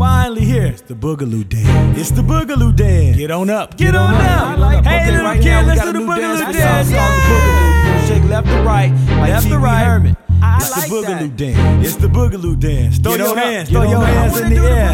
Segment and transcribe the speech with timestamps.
[0.00, 0.64] finally here.
[0.64, 1.98] It's the Boogaloo Dance.
[1.98, 3.18] It's the Boogaloo Dance.
[3.18, 3.76] Get on up.
[3.76, 4.58] Get, on, up.
[4.58, 6.56] like hey, okay, little right kid, let's do the Boogaloo dance.
[6.56, 6.88] Dance.
[6.88, 8.08] It's called the Boogaloo.
[8.08, 8.90] Shake left to right,
[9.20, 9.84] like Left to right.
[9.84, 10.16] Herman.
[10.42, 11.36] I It's like the Boogaloo that.
[11.36, 11.86] dance.
[11.86, 12.98] It's the Boogaloo Dance.
[12.98, 13.68] Throw Get your hands.
[13.68, 14.89] Throw your hands in the air.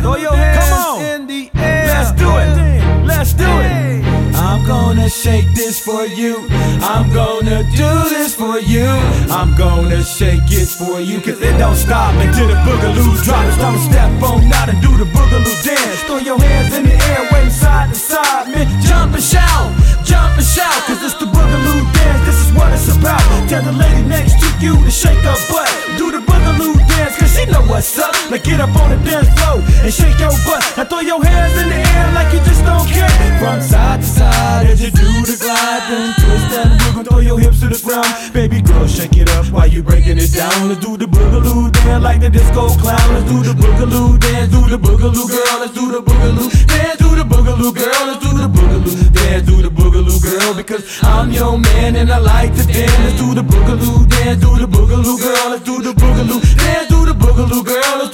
[5.17, 6.46] Shake this for you.
[6.85, 8.85] I'm gonna do this for you.
[9.33, 11.21] I'm gonna shake it for you.
[11.21, 13.57] Cause it don't stop until the boogaloo drops.
[13.57, 16.02] Don't step on out and do the boogaloo dance.
[16.05, 18.69] Throw your hands in the air, wave side to side, man.
[18.83, 19.73] Jump and shout,
[20.05, 20.77] jump and shout.
[20.84, 22.23] Cause it's the boogaloo dance.
[22.29, 23.24] This is what it's about.
[23.48, 25.71] Tell the lady next to you to shake her butt.
[25.96, 28.12] Do the boogaloo dance, cause she know what's up.
[28.30, 30.60] Now get up on the dance floor and shake your butt.
[30.77, 31.85] Now throw your hands in the air
[32.27, 33.09] like you just don't care.
[33.39, 37.39] From side to side as you do the glide, then twist and wiggle, throw your
[37.39, 38.09] hips to the ground.
[38.33, 40.69] Baby girl, shake it up while you breaking it down.
[40.69, 43.07] Let's do the boogaloo dance like the disco clown.
[43.15, 45.57] Let's do the boogaloo dance, do the boogaloo girl.
[45.61, 48.02] Let's do the boogaloo dance, do the boogaloo girl.
[48.09, 50.55] Let's do the boogaloo dance, do the boogaloo girl.
[50.55, 52.99] Because I'm your man and I like to dance.
[53.05, 55.51] Let's do the boogaloo dance, do the boogaloo girl.
[55.51, 58.05] Let's do the boogaloo dance, do the boogaloo girl.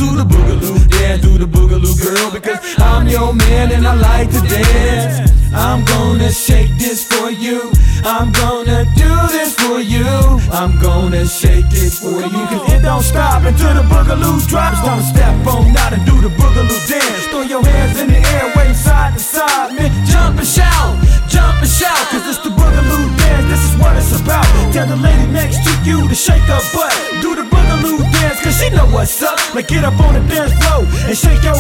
[2.15, 2.31] Girl.
[2.31, 5.31] Because I'm your man and I like to dance.
[5.55, 7.73] I'm gonna shake this for you.
[8.05, 10.07] I'm gonna do this for you.
[10.51, 12.43] I'm gonna shake it for you.
[12.51, 14.81] Cause it don't stop until the boogaloo drops.
[14.81, 17.25] Don't step on out and do the boogaloo dance.
[17.31, 19.91] Throw your hands in the air, wave side to side, man.
[20.07, 20.97] Jump and shout,
[21.29, 22.01] jump and shout.
[22.11, 23.47] Cause it's the boogaloo dance.
[23.53, 24.49] This is what it's about.
[24.73, 26.97] Tell the lady next to you to shake her butt.
[27.21, 29.37] Do the boogaloo dance, cause she know what's up.
[29.55, 31.52] Like get up on the dance floor and shake your.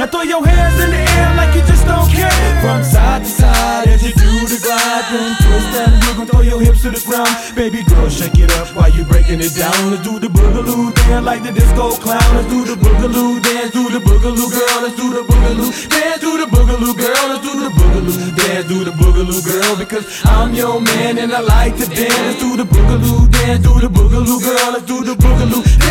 [0.00, 2.32] Now throw your hands in the air like you just don't care.
[2.64, 6.56] From side to side as you do the glide, then twist and wiggle, throw your
[6.64, 7.28] hips to the ground.
[7.52, 9.76] Baby girl, shake it up while you breaking it down.
[9.92, 12.24] Let's do the boogaloo dance like the disco clown.
[12.32, 14.78] Let's do the boogaloo dance, do the boogaloo girl.
[14.80, 17.24] Let's do the boogaloo dance, do the boogaloo girl.
[17.28, 19.76] Let's do the boogaloo dance, do the boogaloo girl.
[19.76, 22.40] Because I'm your man and I like to dance.
[22.40, 24.68] Do the boogaloo dance, do the boogaloo girl.
[24.72, 25.89] Let's do the boogaloo dance,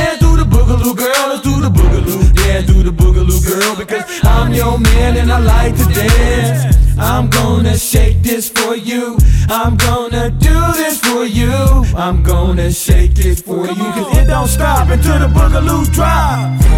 [2.91, 3.75] the boogaloo girl.
[3.75, 6.77] Because I'm your man and I like to dance.
[6.97, 9.17] I'm gonna shake this for you.
[9.49, 11.53] I'm gonna do this for you.
[11.95, 13.91] I'm gonna shake it for you.
[13.95, 16.68] Cause it don't stop until the boogaloo drop.